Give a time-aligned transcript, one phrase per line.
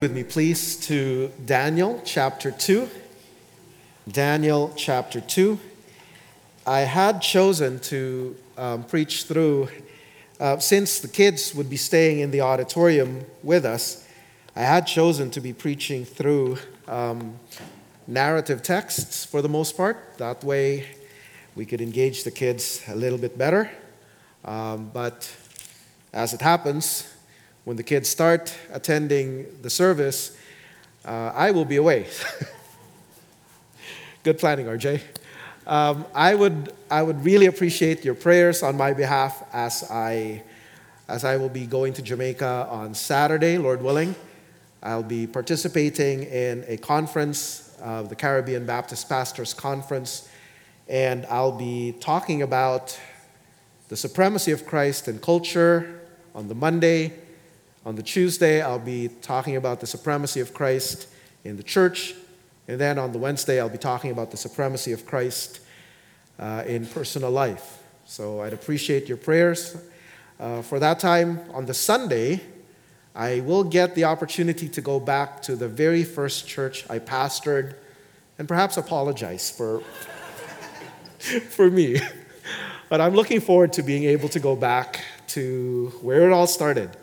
[0.00, 2.88] with me, please, to Daniel chapter 2.
[4.08, 5.58] Daniel chapter 2.
[6.64, 9.70] I had chosen to um, preach through,
[10.38, 14.06] uh, since the kids would be staying in the auditorium with us,
[14.54, 17.36] I had chosen to be preaching through um,
[18.06, 20.16] narrative texts for the most part.
[20.18, 20.86] That way
[21.56, 23.68] we could engage the kids a little bit better.
[24.44, 25.28] Um, but
[26.12, 27.12] as it happens,
[27.64, 30.36] when the kids start attending the service,
[31.04, 32.06] uh, I will be away.
[34.24, 35.00] Good planning, RJ.
[35.66, 40.42] Um, I, would, I would really appreciate your prayers on my behalf as I,
[41.08, 44.14] as I will be going to Jamaica on Saturday, Lord willing.
[44.82, 50.28] I'll be participating in a conference, uh, the Caribbean Baptist Pastors Conference,
[50.88, 52.98] and I'll be talking about
[53.88, 56.00] the supremacy of Christ and culture
[56.34, 57.12] on the Monday
[57.88, 61.08] on the Tuesday, I'll be talking about the supremacy of Christ
[61.42, 62.14] in the church.
[62.68, 65.60] And then on the Wednesday, I'll be talking about the supremacy of Christ
[66.38, 67.82] uh, in personal life.
[68.04, 69.74] So I'd appreciate your prayers.
[70.38, 72.42] Uh, for that time, on the Sunday,
[73.14, 77.74] I will get the opportunity to go back to the very first church I pastored
[78.38, 79.80] and perhaps apologize for,
[81.48, 82.02] for me.
[82.90, 86.94] But I'm looking forward to being able to go back to where it all started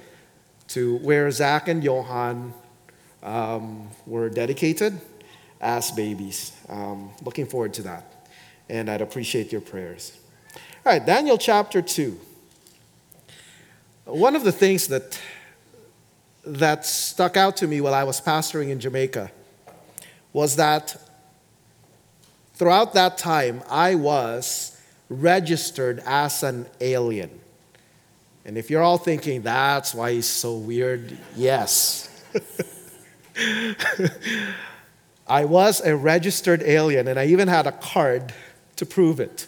[0.69, 2.53] to where Zach and Johan
[3.23, 4.99] um, were dedicated
[5.61, 6.51] as babies.
[6.69, 8.27] Um, looking forward to that.
[8.69, 10.17] And I'd appreciate your prayers.
[10.85, 12.19] All right, Daniel chapter 2.
[14.05, 15.19] One of the things that,
[16.45, 19.31] that stuck out to me while I was pastoring in Jamaica
[20.31, 21.01] was that
[22.53, 24.79] throughout that time, I was
[25.09, 27.39] registered as an alien.
[28.45, 32.09] And if you're all thinking that's why he's so weird, yes.
[35.27, 38.31] I was a registered alien, and I even had a card
[38.75, 39.47] to prove it.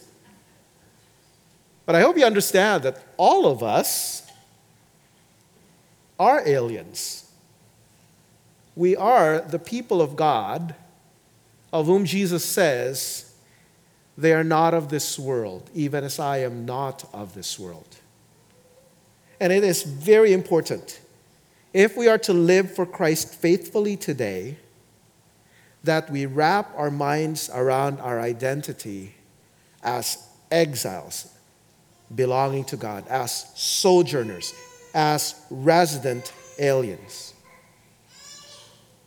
[1.85, 4.29] But I hope you understand that all of us
[6.19, 7.29] are aliens.
[8.75, 10.73] We are the people of God,
[11.71, 13.35] of whom Jesus says,
[14.17, 17.97] They are not of this world, even as I am not of this world.
[19.39, 20.99] And it is very important,
[21.73, 24.57] if we are to live for Christ faithfully today,
[25.83, 29.13] that we wrap our minds around our identity
[29.83, 31.31] as exiles
[32.13, 34.53] belonging to God, as sojourners,
[34.93, 37.33] as resident aliens.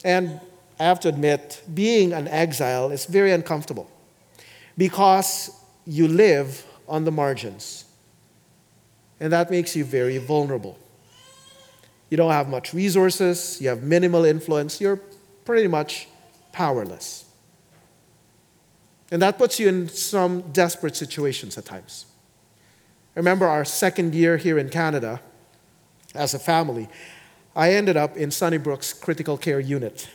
[0.05, 0.41] And
[0.79, 3.91] I have to admit, being an exile is very uncomfortable
[4.79, 5.51] because
[5.87, 7.85] you live on the margins
[9.21, 10.79] and that makes you very vulnerable.
[12.09, 15.01] You don't have much resources, you have minimal influence, you're
[15.45, 16.09] pretty much
[16.53, 17.27] powerless.
[19.13, 22.07] And that puts you in some desperate situations at times.
[23.15, 25.21] remember our second year here in Canada
[26.15, 26.89] as a family.
[27.55, 30.09] I ended up in Sunnybrook's critical care unit.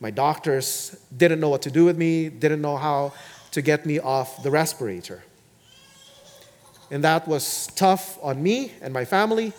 [0.00, 3.12] My doctors didn't know what to do with me, didn't know how
[3.50, 5.24] to get me off the respirator.
[6.90, 9.52] And that was tough on me and my family.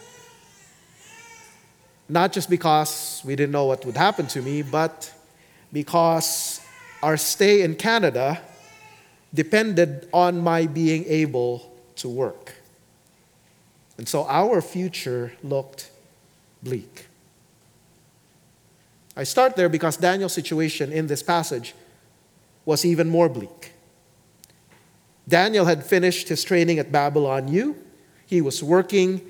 [2.09, 5.13] Not just because we didn't know what would happen to me, but
[5.73, 6.61] because
[7.03, 8.41] our stay in Canada
[9.33, 12.53] depended on my being able to work.
[13.97, 15.91] And so our future looked
[16.63, 17.07] bleak.
[19.15, 21.73] I start there because Daniel's situation in this passage
[22.65, 23.73] was even more bleak.
[25.27, 27.75] Daniel had finished his training at Babylon U.
[28.25, 29.21] He was working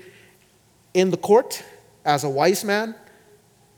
[0.94, 1.62] in the court
[2.04, 2.94] as a wise man.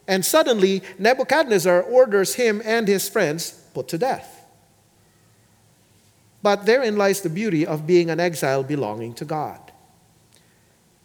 [0.06, 4.44] And suddenly, Nebuchadnezzar orders him and his friends put to death.
[6.42, 9.60] But therein lies the beauty of being an exile belonging to God.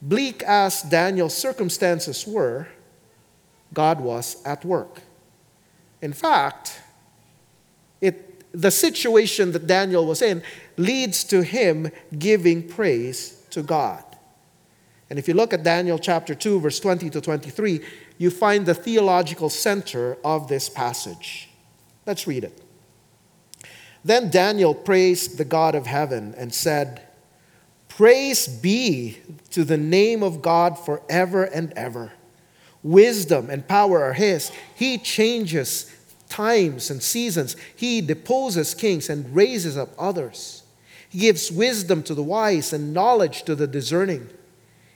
[0.01, 2.67] Bleak as Daniel's circumstances were,
[3.73, 5.01] God was at work.
[6.01, 6.79] In fact,
[8.01, 10.41] it, the situation that Daniel was in
[10.77, 14.03] leads to him giving praise to God.
[15.09, 17.81] And if you look at Daniel chapter 2, verse 20 to 23,
[18.17, 21.49] you find the theological center of this passage.
[22.05, 22.61] Let's read it.
[24.03, 27.01] Then Daniel praised the God of heaven and said,
[27.89, 29.19] Praise be
[29.51, 32.13] to the name of God forever and ever.
[32.83, 34.51] Wisdom and power are His.
[34.75, 35.94] He changes
[36.35, 40.63] times and seasons, He deposes kings and raises up others.
[41.07, 44.29] He gives wisdom to the wise and knowledge to the discerning.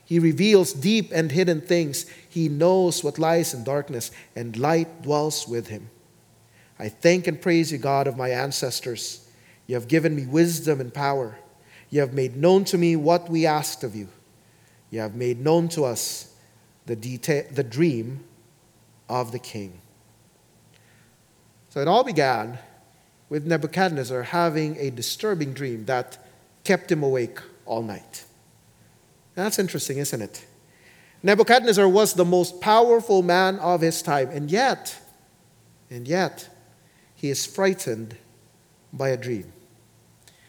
[0.04, 2.04] He reveals deep and hidden things.
[2.28, 5.88] He knows what lies in darkness, and light dwells with him.
[6.78, 9.26] I thank and praise you, God of my ancestors.
[9.66, 11.38] You have given me wisdom and power.
[11.88, 14.08] You have made known to me what we asked of you.
[14.90, 16.34] You have made known to us
[16.84, 18.24] the, detail, the dream
[19.08, 19.80] of the king.
[21.70, 22.58] So it all began
[23.28, 26.18] with Nebuchadnezzar having a disturbing dream that
[26.64, 28.24] kept him awake all night.
[29.36, 30.44] That's interesting, isn't it?
[31.22, 34.98] Nebuchadnezzar was the most powerful man of his time, and yet,
[35.90, 36.48] and yet,
[37.14, 38.16] he is frightened
[38.92, 39.52] by a dream.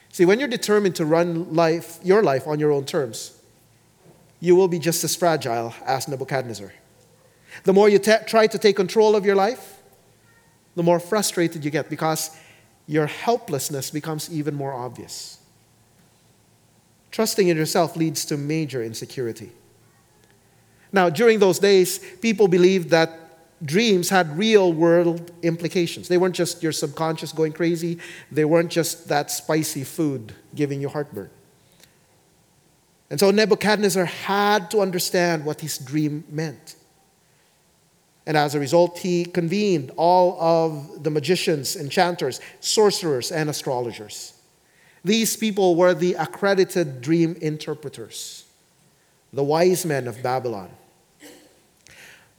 [0.09, 3.37] See, when you're determined to run life, your life on your own terms,
[4.39, 6.73] you will be just as fragile as Nebuchadnezzar.
[7.63, 9.80] The more you try to take control of your life,
[10.75, 12.35] the more frustrated you get because
[12.87, 15.39] your helplessness becomes even more obvious.
[17.11, 19.51] Trusting in yourself leads to major insecurity.
[20.93, 23.17] Now, during those days, people believed that
[23.63, 26.07] dreams had real world implications.
[26.07, 27.99] They weren't just your subconscious going crazy,
[28.31, 31.29] they weren't just that spicy food giving you heartburn.
[33.09, 36.75] And so Nebuchadnezzar had to understand what his dream meant.
[38.31, 44.31] And as a result, he convened all of the magicians, enchanters, sorcerers, and astrologers.
[45.03, 48.45] These people were the accredited dream interpreters,
[49.33, 50.69] the wise men of Babylon.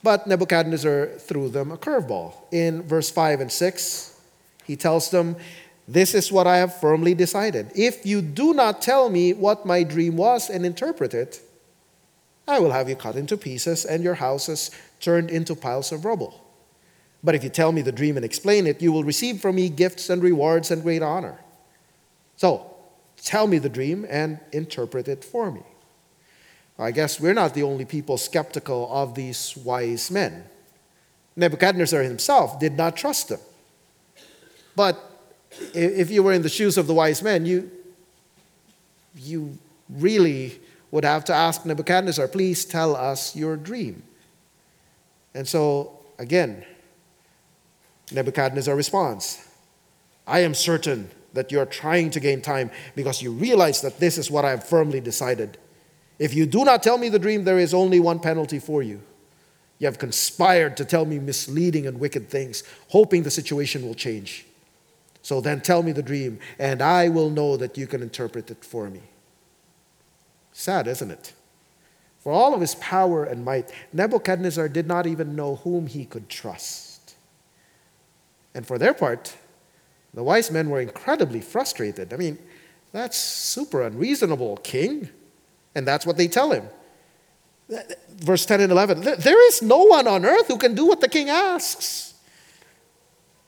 [0.03, 2.37] But Nebuchadnezzar threw them a curveball.
[2.50, 4.19] In verse 5 and 6,
[4.65, 5.37] he tells them,
[5.87, 7.71] This is what I have firmly decided.
[7.75, 11.43] If you do not tell me what my dream was and interpret it,
[12.47, 16.43] I will have you cut into pieces and your houses turned into piles of rubble.
[17.25, 19.69] But if you tell me the dream and explain it, you will receive from me
[19.69, 21.39] gifts and rewards and great honor.
[22.37, 22.75] So,
[23.23, 25.62] tell me the dream and interpret it for me.
[26.79, 30.44] I guess we're not the only people skeptical of these wise men.
[31.37, 33.41] Nebuchadnezzar himself did not trust them.
[34.75, 34.99] But
[35.75, 37.71] if you were in the shoes of the wise men, you,
[39.15, 39.56] you
[39.89, 40.61] really
[40.93, 44.05] would have to ask Nebuchadnezzar, please tell us your dream.
[45.35, 46.65] And so, again,
[48.12, 49.49] Nebuchadnezzar responds,
[50.27, 54.31] I am certain that you're trying to gain time because you realize that this is
[54.31, 55.56] what I have firmly decided.
[56.19, 59.00] If you do not tell me the dream, there is only one penalty for you.
[59.79, 64.47] You have conspired to tell me misleading and wicked things, hoping the situation will change.
[65.23, 68.65] So then tell me the dream, and I will know that you can interpret it
[68.65, 69.00] for me.
[70.52, 71.32] Sad, isn't it?
[72.20, 76.28] For all of his power and might, Nebuchadnezzar did not even know whom he could
[76.28, 77.14] trust.
[78.54, 79.34] And for their part,
[80.14, 82.12] the wise men were incredibly frustrated.
[82.12, 82.38] I mean,
[82.93, 85.08] that's super unreasonable, king.
[85.75, 86.69] And that's what they tell him.
[88.10, 91.08] Verse 10 and 11 There is no one on earth who can do what the
[91.08, 92.12] king asks.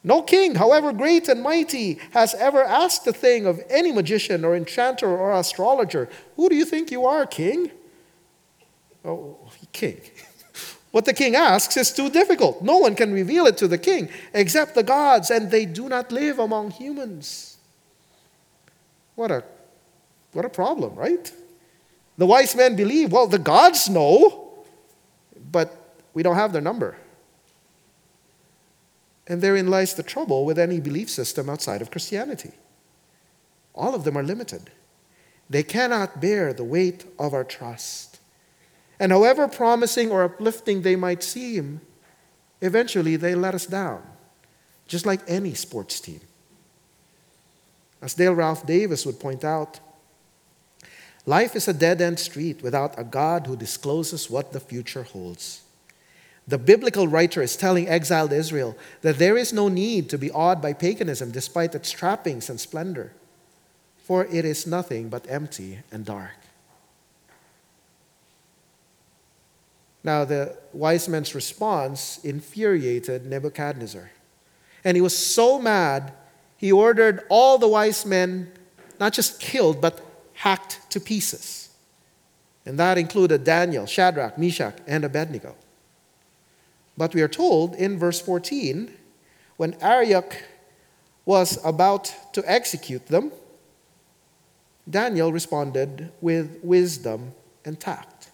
[0.06, 4.54] No king, however great and mighty, has ever asked a thing of any magician or
[4.54, 6.10] enchanter or astrologer.
[6.36, 7.70] Who do you think you are, king?
[9.04, 9.38] Oh,
[9.72, 10.00] king.
[10.90, 12.62] What the king asks is too difficult.
[12.62, 16.12] No one can reveal it to the king except the gods, and they do not
[16.12, 17.56] live among humans.
[19.16, 19.42] What a,
[20.34, 21.32] what a problem, right?
[22.16, 24.54] The wise men believe, well, the gods know,
[25.50, 26.96] but we don't have their number.
[29.26, 32.52] And therein lies the trouble with any belief system outside of Christianity.
[33.74, 34.70] All of them are limited.
[35.48, 38.19] They cannot bear the weight of our trust.
[39.00, 41.81] And however promising or uplifting they might seem,
[42.60, 44.02] eventually they let us down,
[44.86, 46.20] just like any sports team.
[48.00, 49.81] As Dale Ralph Davis would point out,
[51.26, 55.63] life is a dead end street without a God who discloses what the future holds.
[56.46, 60.60] The biblical writer is telling exiled Israel that there is no need to be awed
[60.60, 63.13] by paganism despite its trappings and splendor,
[64.05, 66.36] for it is nothing but empty and dark.
[70.03, 74.10] Now, the wise men's response infuriated Nebuchadnezzar.
[74.84, 76.13] And he was so mad,
[76.58, 78.53] he ordered all the wise men
[79.01, 80.01] not just killed, but
[80.34, 81.70] hacked to pieces.
[82.67, 85.56] And that included Daniel, Shadrach, Meshach, and Abednego.
[86.96, 88.93] But we are told in verse 14
[89.56, 90.36] when Arioch
[91.24, 93.32] was about to execute them,
[94.89, 97.32] Daniel responded with wisdom
[97.65, 98.31] and tact.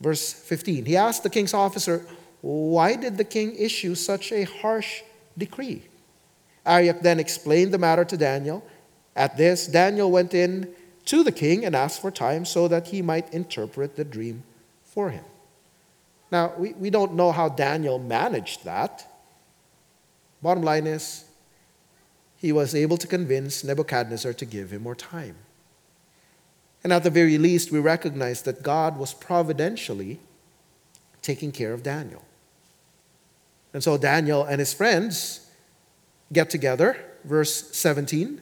[0.00, 2.06] Verse 15 He asked the king's officer,
[2.42, 5.02] Why did the king issue such a harsh
[5.38, 5.82] decree?
[6.66, 8.64] Arioch then explained the matter to Daniel.
[9.16, 10.74] At this, Daniel went in
[11.06, 14.42] to the king and asked for time so that he might interpret the dream
[14.82, 15.24] for him.
[16.34, 19.06] Now, we, we don't know how Daniel managed that.
[20.42, 21.26] Bottom line is,
[22.36, 25.36] he was able to convince Nebuchadnezzar to give him more time.
[26.82, 30.18] And at the very least, we recognize that God was providentially
[31.22, 32.24] taking care of Daniel.
[33.72, 35.48] And so Daniel and his friends
[36.32, 38.40] get together, verse 17.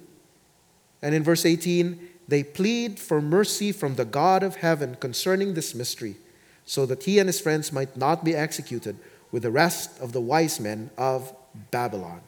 [1.03, 5.75] And in verse 18, they plead for mercy from the God of heaven concerning this
[5.75, 6.17] mystery,
[6.65, 8.97] so that he and his friends might not be executed
[9.31, 11.35] with the rest of the wise men of
[11.71, 12.21] Babylon.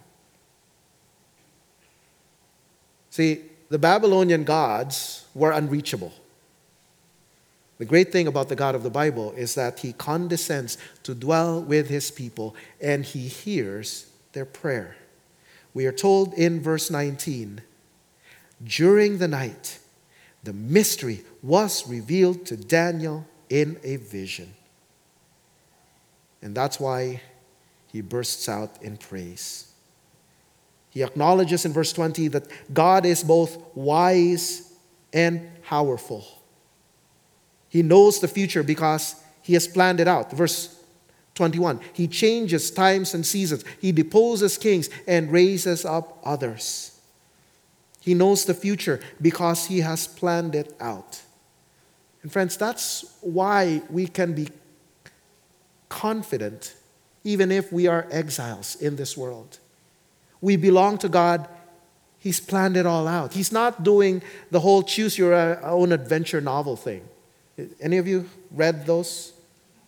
[3.11, 6.13] See, the Babylonian gods were unreachable.
[7.79, 11.61] The great thing about the God of the Bible is that he condescends to dwell
[11.61, 14.97] with his people and he hears their prayer.
[15.75, 17.63] We are told in verse 19
[18.63, 19.79] during the night,
[20.43, 24.53] the mystery was revealed to Daniel in a vision.
[26.43, 27.21] And that's why
[27.87, 29.73] he bursts out in praise.
[30.91, 34.73] He acknowledges in verse 20 that God is both wise
[35.13, 36.27] and powerful.
[37.69, 40.33] He knows the future because he has planned it out.
[40.33, 40.83] Verse
[41.37, 47.01] 21 He changes times and seasons, he deposes kings and raises up others.
[48.01, 51.21] He knows the future because he has planned it out.
[52.25, 54.49] And friends, that's why we can be
[55.91, 56.75] confident
[57.23, 59.59] even if we are exiles in this world.
[60.41, 61.47] We belong to God.
[62.19, 63.35] He's planned it all out.
[63.35, 67.03] He's not doing the whole choose your uh, own adventure novel thing.
[67.79, 69.35] Any of you read those?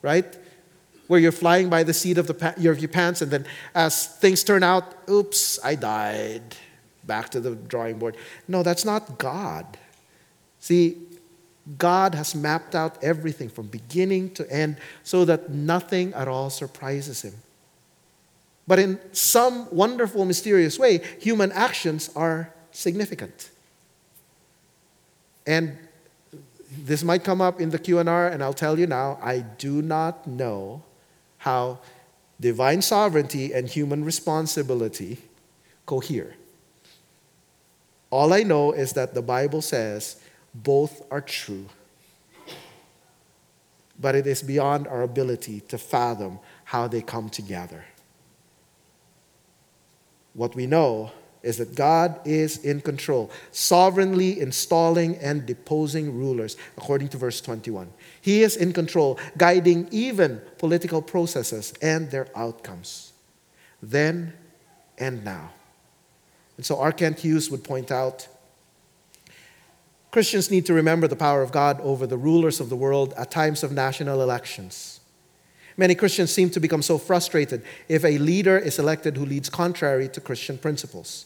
[0.03, 0.37] Right?
[1.07, 4.43] Where you're flying by the seat of the, your, your pants, and then as things
[4.43, 6.55] turn out, oops, I died
[7.03, 8.15] back to the drawing board.
[8.47, 9.65] No, that's not God.
[10.59, 10.97] See,
[11.77, 17.23] God has mapped out everything from beginning to end so that nothing at all surprises
[17.23, 17.33] him.
[18.67, 23.49] But in some wonderful, mysterious way, human actions are significant.
[25.45, 25.77] And
[26.69, 30.27] this might come up in the Q&R and I'll tell you now, I do not
[30.27, 30.83] know
[31.39, 31.79] how
[32.39, 35.19] divine sovereignty and human responsibility
[35.85, 36.35] cohere.
[38.09, 40.17] All I know is that the Bible says
[40.63, 41.65] both are true.
[43.99, 47.85] But it is beyond our ability to fathom how they come together.
[50.33, 51.11] What we know
[51.41, 57.91] is that God is in control, sovereignly installing and deposing rulers, according to verse 21.
[58.21, 63.13] He is in control, guiding even political processes and their outcomes,
[63.81, 64.33] then
[64.97, 65.51] and now.
[66.57, 66.91] And so R.
[66.91, 68.27] Kent Hughes would point out
[70.11, 73.29] Christians need to remember the power of God over the rulers of the world at
[73.29, 74.99] times of national elections.
[75.75, 80.09] Many Christians seem to become so frustrated if a leader is elected who leads contrary
[80.09, 81.25] to Christian principles.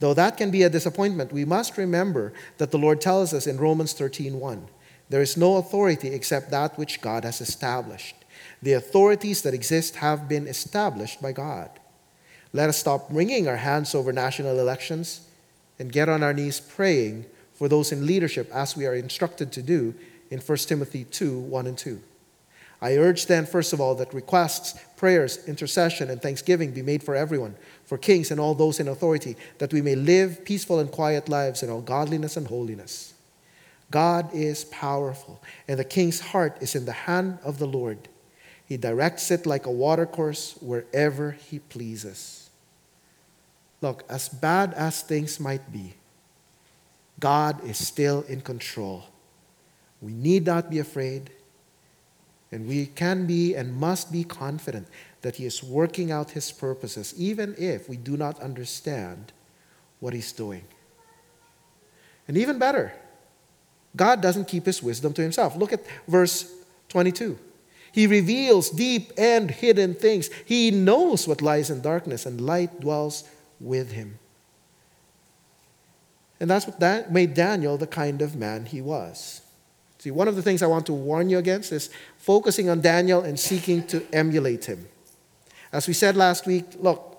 [0.00, 3.56] Though that can be a disappointment, we must remember that the Lord tells us in
[3.56, 4.68] Romans 13:1,
[5.08, 8.16] there is no authority except that which God has established.
[8.62, 11.70] The authorities that exist have been established by God.
[12.52, 15.22] Let us stop wringing our hands over national elections
[15.78, 19.62] and get on our knees praying for those in leadership as we are instructed to
[19.62, 19.94] do
[20.30, 22.00] in 1 Timothy 2 1 and 2.
[22.82, 27.14] I urge then, first of all, that requests, prayers, intercession, and thanksgiving be made for
[27.14, 31.28] everyone, for kings and all those in authority, that we may live peaceful and quiet
[31.28, 33.14] lives in all godliness and holiness.
[33.90, 38.08] God is powerful, and the king's heart is in the hand of the Lord.
[38.66, 42.50] He directs it like a watercourse wherever he pleases.
[43.80, 45.94] Look, as bad as things might be,
[47.20, 49.04] God is still in control.
[50.00, 51.30] We need not be afraid,
[52.52, 54.88] and we can be and must be confident
[55.22, 59.32] that He is working out His purposes, even if we do not understand
[60.00, 60.64] what He's doing.
[62.28, 62.92] And even better,
[63.96, 65.56] God doesn't keep His wisdom to Himself.
[65.56, 66.52] Look at verse
[66.88, 67.38] 22.
[67.94, 70.28] He reveals deep and hidden things.
[70.44, 73.22] He knows what lies in darkness, and light dwells
[73.60, 74.18] with him.
[76.44, 79.40] And that's what that made Daniel the kind of man he was.
[79.96, 83.22] See, one of the things I want to warn you against is focusing on Daniel
[83.22, 84.86] and seeking to emulate him.
[85.72, 87.18] As we said last week, look,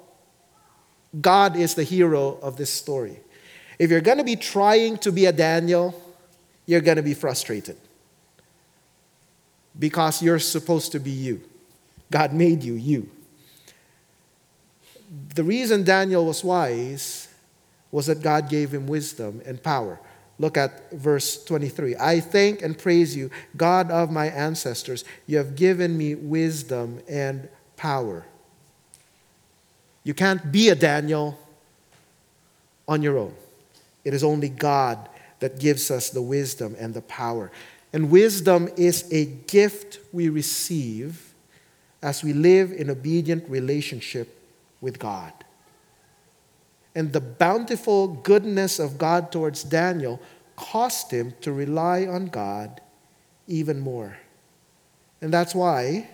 [1.20, 3.20] God is the hero of this story.
[3.80, 6.00] If you're going to be trying to be a Daniel,
[6.68, 7.78] you're going to be frustrated
[9.80, 11.42] because you're supposed to be you.
[12.12, 13.10] God made you, you
[15.34, 17.28] the reason Daniel was wise
[17.96, 19.98] was that God gave him wisdom and power.
[20.38, 21.96] Look at verse 23.
[21.96, 25.06] I thank and praise you, God of my ancestors.
[25.28, 27.48] You have given me wisdom and
[27.78, 28.26] power.
[30.04, 31.40] You can't be a Daniel
[32.86, 33.34] on your own.
[34.04, 35.08] It is only God
[35.40, 37.50] that gives us the wisdom and the power.
[37.94, 41.34] And wisdom is a gift we receive
[42.02, 44.38] as we live in obedient relationship
[44.82, 45.32] with God.
[46.96, 50.22] And the bountiful goodness of God towards Daniel
[50.56, 52.80] caused him to rely on God
[53.48, 54.18] even more.
[55.22, 56.10] And that's why,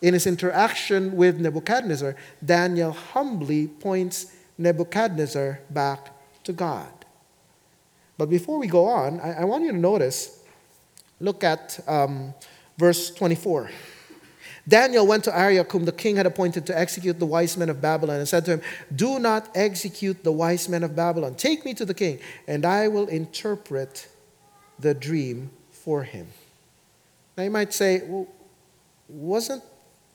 [0.00, 2.14] in his interaction with Nebuchadnezzar,
[2.44, 6.10] Daniel humbly points Nebuchadnezzar back
[6.44, 6.90] to God.
[8.16, 10.42] But before we go on, I, I want you to notice,
[11.18, 12.34] look at um,
[12.78, 13.70] verse 24.
[14.66, 17.80] Daniel went to Arioch, whom the king had appointed to execute the wise men of
[17.80, 18.62] Babylon, and said to him,
[18.94, 21.34] Do not execute the wise men of Babylon.
[21.34, 24.08] Take me to the king, and I will interpret
[24.78, 26.28] the dream for him.
[27.36, 28.28] Now you might say, well,
[29.08, 29.62] wasn't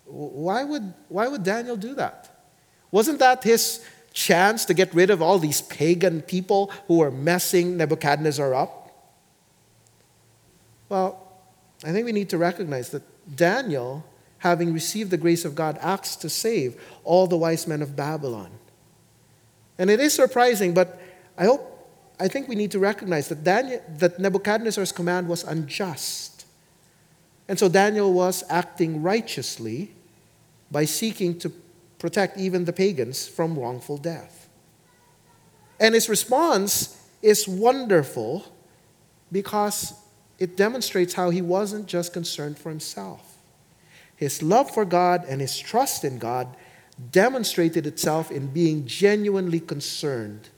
[0.05, 2.47] why would why would Daniel do that?
[2.91, 7.75] Wasn't that his chance to get rid of all these pagan people who were messing
[7.77, 8.73] Nebuchadnezzar up?
[10.87, 11.27] Well,
[11.83, 13.03] I think we need to recognize that
[13.35, 14.05] Daniel
[14.39, 18.51] having received the grace of God, acts to save all the wise men of Babylon.
[19.77, 20.99] And it is surprising, but
[21.37, 21.89] I hope,
[22.19, 26.45] I think we need to recognize that, Daniel, that Nebuchadnezzar's command was unjust.
[27.47, 29.91] And so Daniel was acting righteously
[30.69, 31.51] by seeking to
[31.99, 34.49] protect even the pagans from wrongful death.
[35.79, 38.45] And his response is wonderful
[39.31, 39.93] because
[40.39, 43.26] it demonstrates how he wasn't just concerned for himself.
[44.17, 46.57] His love for God and his trust in God
[47.11, 50.49] demonstrated itself in being genuinely concerned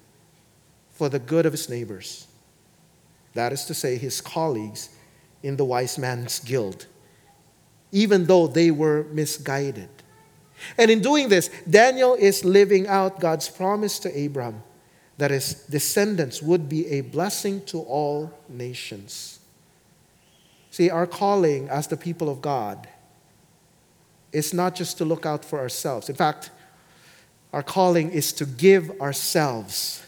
[0.90, 2.28] for the good of his neighbors.
[3.34, 4.90] That is to say, his colleagues
[5.44, 6.88] in the wise man's guild,
[7.92, 9.90] even though they were misguided.
[10.78, 14.64] And in doing this, Daniel is living out God's promise to Abraham
[15.18, 19.40] that his descendants would be a blessing to all nations.
[20.72, 22.88] See, our calling as the people of God
[24.32, 26.10] is not just to look out for ourselves.
[26.10, 26.52] In fact,
[27.52, 30.04] our calling is to give ourselves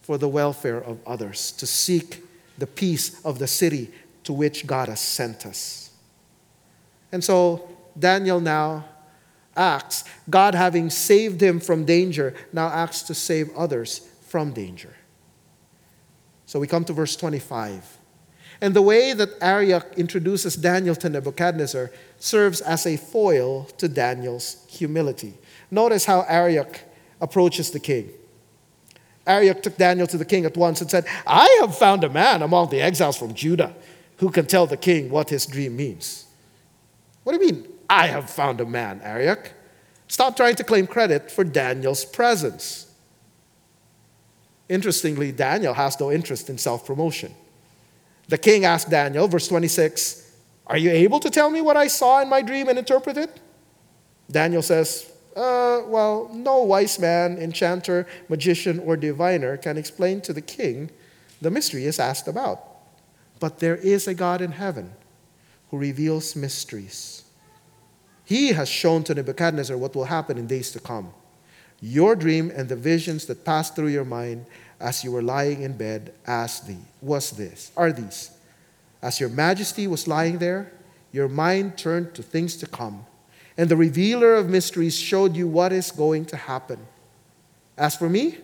[0.00, 2.24] for the welfare of others, to seek
[2.58, 3.90] the peace of the city
[4.24, 5.90] to which God has sent us.
[7.10, 8.86] And so Daniel now
[9.56, 14.94] acts, God having saved him from danger, now acts to save others from danger.
[16.46, 17.98] So we come to verse 25.
[18.62, 24.64] And the way that Arioch introduces Daniel to Nebuchadnezzar serves as a foil to Daniel's
[24.68, 25.34] humility.
[25.68, 26.78] Notice how Arioch
[27.20, 28.10] approaches the king.
[29.26, 32.40] Arioch took Daniel to the king at once and said, I have found a man
[32.40, 33.74] among the exiles from Judah
[34.18, 36.26] who can tell the king what his dream means.
[37.24, 39.50] What do you mean, I have found a man, Arioch?
[40.06, 42.92] Stop trying to claim credit for Daniel's presence.
[44.68, 47.34] Interestingly, Daniel has no interest in self promotion.
[48.28, 50.32] The king asked Daniel, verse 26,
[50.66, 53.40] Are you able to tell me what I saw in my dream and interpret it?
[54.30, 60.40] Daniel says, uh, Well, no wise man, enchanter, magician, or diviner can explain to the
[60.40, 60.90] king
[61.40, 62.64] the mystery is asked about.
[63.40, 64.92] But there is a God in heaven
[65.70, 67.24] who reveals mysteries.
[68.24, 71.12] He has shown to Nebuchadnezzar what will happen in days to come.
[71.80, 74.46] Your dream and the visions that passed through your mind
[74.82, 77.72] as you were lying in bed as the was this?
[77.76, 78.30] Are these?
[79.00, 80.72] As your majesty was lying there
[81.12, 83.04] your mind turned to things to come
[83.56, 86.78] and the revealer of mysteries showed you what is going to happen.
[87.78, 88.38] As for me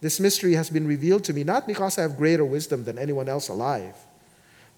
[0.00, 3.28] this mystery has been revealed to me not because i have greater wisdom than anyone
[3.28, 3.96] else alive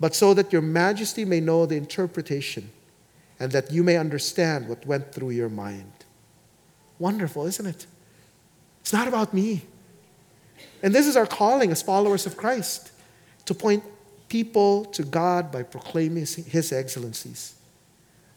[0.01, 2.71] but so that your majesty may know the interpretation
[3.41, 5.93] and that you may understand what went through your mind.
[6.99, 7.87] Wonderful isn't it?
[8.81, 9.63] It's not about me
[10.83, 12.93] and this is our calling as followers of Christ
[13.47, 13.83] to point
[14.29, 17.55] people to God by proclaiming His excellencies.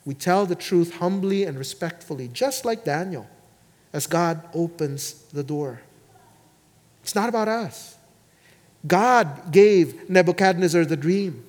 [0.06, 3.28] We tell the truth humbly and respectfully, just like Daniel,
[3.94, 5.82] as God opens the door.
[7.04, 7.98] It's not about us.
[8.88, 11.46] God gave Nebuchadnezzar the dream.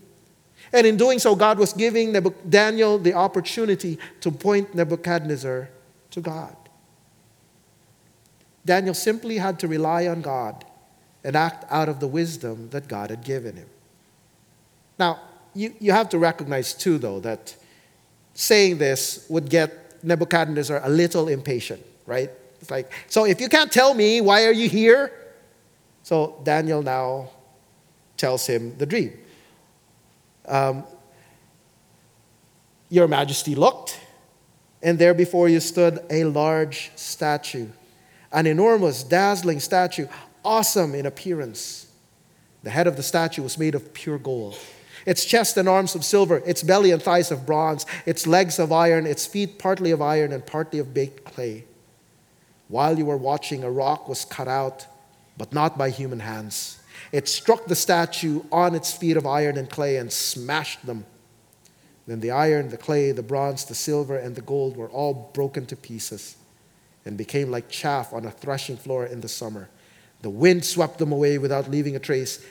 [0.72, 2.12] And in doing so, God was giving
[2.48, 5.68] Daniel the opportunity to point Nebuchadnezzar
[6.10, 6.56] to God.
[8.64, 10.64] Daniel simply had to rely on God
[11.24, 13.68] and act out of the wisdom that God had given him.
[14.98, 15.20] Now,
[15.54, 17.54] you, you have to recognize too, though, that
[18.34, 22.30] saying this would get Nebuchadnezzar a little impatient, right?
[22.60, 25.12] It's like, so if you can't tell me, why are you here?
[26.02, 27.30] So Daniel now
[28.16, 29.18] tells him the dream.
[30.46, 30.84] Um,
[32.88, 33.98] Your Majesty looked,
[34.82, 37.68] and there before you stood a large statue,
[38.32, 40.06] an enormous, dazzling statue,
[40.44, 41.86] awesome in appearance.
[42.62, 44.58] The head of the statue was made of pure gold.
[45.04, 48.70] Its chest and arms of silver, its belly and thighs of bronze, its legs of
[48.70, 51.64] iron, its feet partly of iron and partly of baked clay.
[52.68, 54.86] While you were watching, a rock was cut out,
[55.36, 56.78] but not by human hands.
[57.10, 61.04] It struck the statue on its feet of iron and clay and smashed them.
[62.06, 65.66] Then the iron, the clay, the bronze, the silver, and the gold were all broken
[65.66, 66.36] to pieces
[67.04, 69.68] and became like chaff on a threshing floor in the summer.
[70.22, 72.44] The wind swept them away without leaving a trace,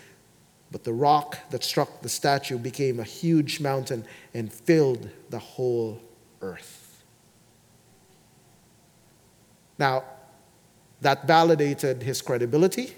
[0.72, 6.02] but the rock that struck the statue became a huge mountain and filled the whole
[6.42, 7.04] earth.
[9.78, 10.04] Now,
[11.02, 12.94] that validated his credibility,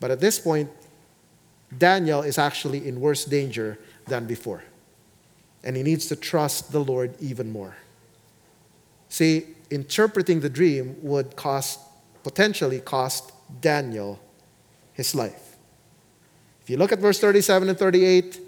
[0.00, 0.70] but at this point,
[1.76, 4.64] Daniel is actually in worse danger than before.
[5.62, 7.76] And he needs to trust the Lord even more.
[9.08, 11.80] See, interpreting the dream would cost,
[12.22, 14.18] potentially cost Daniel
[14.92, 15.56] his life.
[16.62, 18.40] If you look at verse 37 and 38,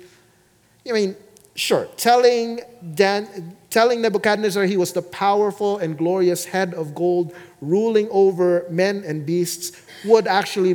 [0.88, 1.16] I mean,
[1.54, 2.60] sure, telling,
[2.94, 9.04] Dan, telling Nebuchadnezzar he was the powerful and glorious head of gold ruling over men
[9.06, 9.72] and beasts
[10.04, 10.74] would actually